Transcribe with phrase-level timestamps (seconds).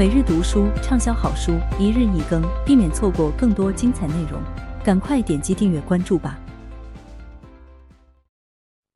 [0.00, 4.42] 每日读书畅销好书，一日一更，避免错过更多精彩内容。
[4.82, 6.40] 赶快点击订阅关注吧！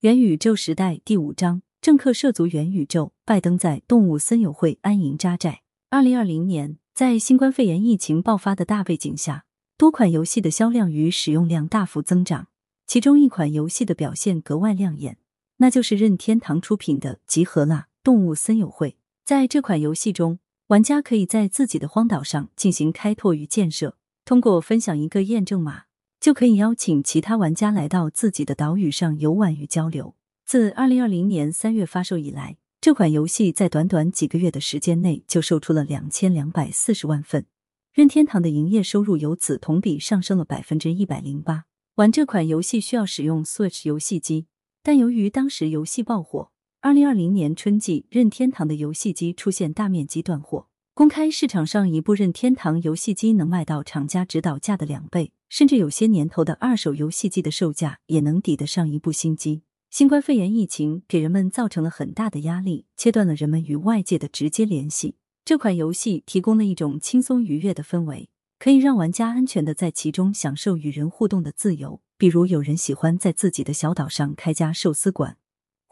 [0.01, 5.61] 元宇宙时代第五章：政客涉足元宇宙，拜登在动物森友会安营扎寨。
[5.91, 9.45] 二零二零年，在新冠肺炎疫情爆发的大背景下，
[9.77, 12.47] 多款游戏的销量与使用量大幅增长。
[12.87, 15.19] 其中一款游戏的表现格外亮眼，
[15.59, 17.89] 那就是任天堂出品的《集合啦！
[18.03, 18.93] 动物森友会》。
[19.23, 25.83] 在这款游戏中，玩家可以在自己的荒岛上进行开拓与建设，通过分享一个验证码，
[26.19, 30.15] 就可以邀请其他玩家来到自己的岛屿上游玩与交流。
[30.47, 37.45] 自二零二零年三月发售以来，这款游戏在短短几个月的时间内就售出了两千两百四十万份，
[37.93, 41.65] 任天堂的营业收入由此同比上升了百分之一百零八。
[41.97, 44.47] 玩这款游戏需要使用 Switch 游戏机，
[44.83, 46.53] 但由于当时游戏爆火。
[46.85, 50.67] 二零二零年春季，任天堂的游戏机出现大面积断货。
[50.93, 59.63] 公开市场上一部任天堂游戏机能卖到厂家指导价的两倍，甚至有些年头的二手游戏机的售价也能抵得上一部新机。
[59.89, 65.17] 新冠肺炎疫情给人们造成了很大的压力，切断了人们与外界的直接联系。
[65.43, 72.03] 这款游戏提供了一种轻松愉悦的氛围，可以让玩家安全的在其中享受与人互动的自由。
[72.19, 75.39] 比如，有人喜欢在自己的小岛上开家寿司馆。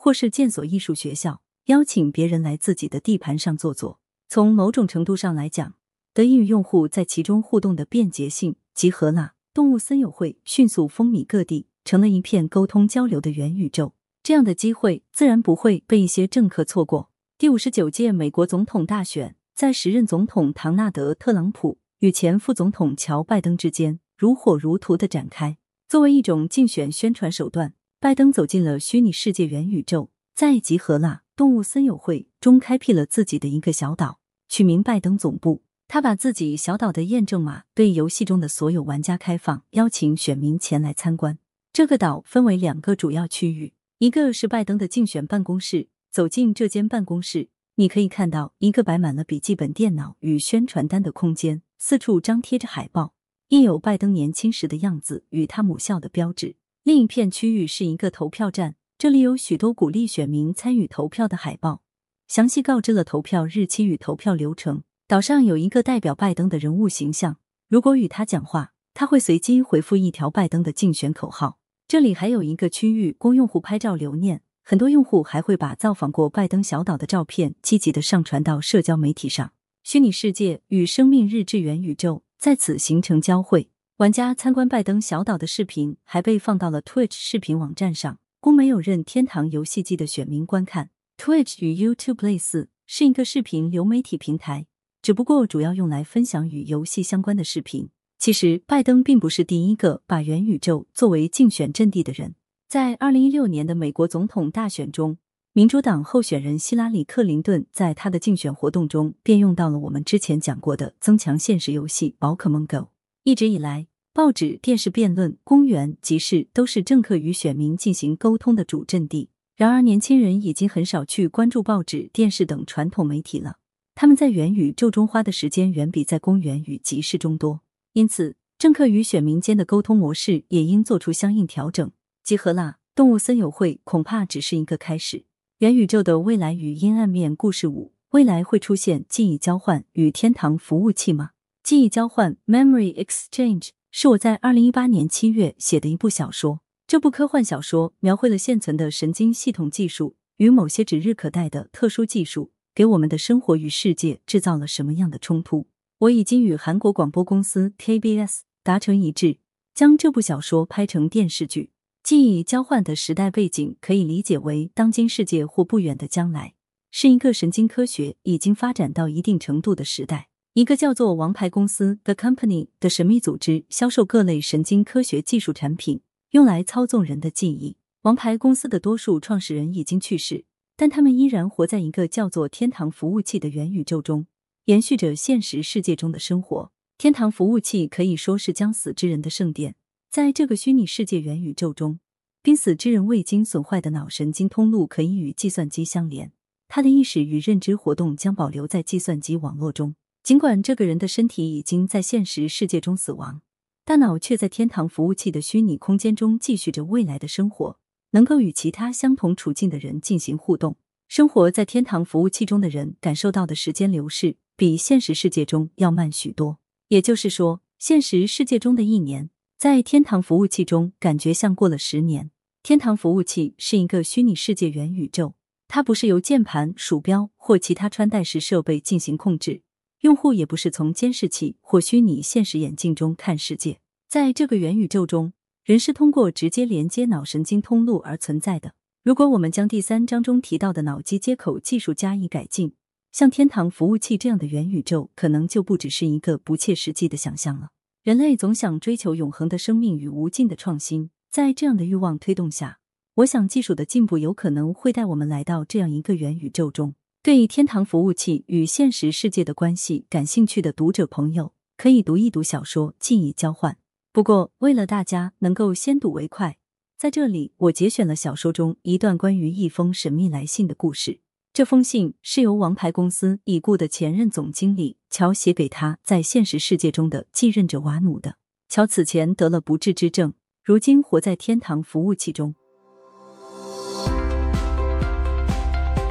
[0.03, 4.01] 或是建所艺术学校，邀请别人来自己的地盘上坐坐。
[4.29, 5.77] 从某种程度上来讲，
[6.13, 13.95] 得益于用户在其中互动的便捷性，集合了动物森友会迅速风靡各地，成了一片沟通交流的元宇宙。
[14.25, 17.09] 这样的机会自然不会被一些政客错过。
[17.39, 25.59] 第五十九届美国总统大选，在时任总统唐纳德·特朗普与前副总统乔·拜登之间如火如荼的展开。
[25.89, 27.75] 作为一种竞选宣传手段。
[28.03, 34.19] 拜登走进了虚拟世界元宇宙，在集合啦动物森友会中开辟了自己的一个小岛，
[34.49, 35.63] 取名拜登总部。
[35.87, 41.39] 他把自己小岛的验证码对游戏中的所有玩家开放，邀请选民前来参观。
[41.73, 45.87] 这个岛分为两个主要区域，一个是拜登的竞选办公室。
[46.11, 53.15] 走进这间办公室，你可以看到一个摆满了笔记本电脑与宣传单的空间，四处张贴着海报，
[53.51, 56.57] 印有拜登年轻时的样子与他母校的标志。
[56.85, 61.83] 另一片区域是一个投票站，这里有许多鼓励选民参与投票的海报，
[62.27, 64.83] 详细告知了投票日期与投票流程。
[65.07, 67.37] 岛上有一个代表拜登的人物形象，
[67.69, 71.59] 如果与他讲话，他会随机回复一条拜登的竞选口号。
[71.87, 79.53] 这里还有一个区域供用户拍照留念，很多用户还会把造访过拜登小岛的照片积极的上传到社交媒体上。
[79.85, 83.69] 虚拟世界与生命日志元宇宙在此形成交汇。
[84.03, 90.91] 玩家参观拜登小岛的视频还被放到了 Twitch 视频网站上，供没有任天堂游戏机的选民观看。
[91.17, 94.67] Twitch 与 YouTube 类似，是一个视频流媒体平台，
[95.01, 97.91] 只不过主要用来分享与游戏相关的视频。
[98.19, 102.35] 其实，拜登并不是第一个把元宇宙作为竞选阵地的人。
[102.69, 105.19] 在二零一六年的美国总统大选中，
[105.53, 112.77] 民主党候选人希拉里·克林顿在他的竞选活动中便用到了我们之前讲过的增强现实游戏《宝可梦 Go》。
[113.23, 119.31] 一直以来，报纸、电视辩论、公园、集市都是政客与选民进行沟通的主阵地。
[119.57, 123.57] 然而，年轻人已经很少去关注报纸、电视等传统媒体了。
[123.95, 127.63] 他们在元宇宙中花的时间远比在公园与集市中多。
[127.95, 131.91] 因此，政客与选民间的沟通模式也应做出相应调整。
[132.23, 132.77] 集合啦！
[132.95, 135.25] 动物森友会恐怕只是一个开始。
[135.61, 141.31] 元宇宙的未来与阴暗面故事五：未来会出现记忆交换与天堂服务器吗？
[141.63, 143.71] 记忆交换 （Memory Exchange）。
[143.95, 146.61] 是我在二零一八年七月写的一部小说。
[146.87, 155.69] 这部科幻小说描绘了现存的神经系统技术与某些指日可待的特殊技术给我们的生活与世界制造了什么样的冲突。
[155.99, 159.37] 我已经与韩国广播公司 KBS 达成一致，
[159.75, 161.73] 将这部小说拍成电视剧。
[162.03, 166.55] 记忆交换的时代背景可以理解为当今世界或不远的将来，
[166.91, 170.31] 是一个神经科学已经发展到一定程度的时代。
[170.55, 176.03] 一个叫做“王牌公司 ”The Company 的神秘组织销售各类神经科学技术产品，
[176.33, 177.79] 用来操纵人的记忆。
[178.03, 180.45] 王牌公司的多数创始人已经去世，
[180.77, 184.27] 但他们依然活在一个叫做“天堂服务器”的元宇宙中，
[184.67, 186.71] 延续着现实世界中的生活。
[186.99, 189.77] 天堂服务器可以说是将死之人的圣殿。
[190.11, 191.99] 在这个虚拟世界元宇宙中，
[192.43, 196.31] 濒死之人未经损坏的脑神经通路可以与计算机相连，
[196.69, 199.95] 他的意识与认知活动将保留在计算机网络中。
[200.23, 203.43] 尽管这个人的身体已经在现实世界中死亡，
[203.85, 207.77] 大脑却在天堂服务器的虚拟空间中继续着未来的生活，
[208.13, 210.77] 能够与其他相同处境的人进行互动。
[211.09, 216.59] 生活在天堂服务器中的人感受到的时间流逝，比现实世界中要慢许多。
[216.87, 219.29] 也就是说，现实世界中的一年，
[219.59, 222.31] 在天堂服务器中感觉像过了十年。
[222.63, 225.35] 天堂服务器是一个虚拟世界元宇宙，
[225.67, 229.63] 它不是由键盘、鼠标或其他穿戴式设备进行控制，
[230.03, 233.79] 用户也不是从监视器或虚拟现实眼镜中看世界。
[234.09, 235.33] 在这个元宇宙中，
[235.63, 238.75] 人是通过直接连接脑神经通路而存在的。
[239.05, 242.75] 如果我们将第三章中提到的脑机接口技术加以改进，
[243.13, 247.69] 像天堂服务器这样的元宇宙，可能就不只是一个不切实际的想象了。
[248.03, 252.81] 人类总想追求永恒的生命与无尽的创新，在这样的欲望推动下，
[253.15, 256.97] 我想技术的进步有可能会带我们来到这样一个元宇宙中。
[257.25, 263.75] 对天堂服务器与现实世界的关系感兴趣的读者朋友，可以读一读小说《记忆交换》。
[264.11, 266.59] 不过，为了大家能够先睹为快，
[266.99, 271.21] 在这里我节选了小说中一段关于一封神秘来信的故事。
[271.53, 278.37] 这封信是由王牌公司已故的前任总经理乔写给他在现实世界中的继任者瓦努的。
[278.69, 280.35] 乔此前得了不治之症，
[280.65, 282.57] 如今活在天堂服务器中。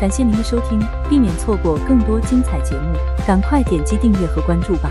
[0.01, 4.89] 感谢您的收听，避免错过更多精彩节目，赶快点击订阅和关注吧。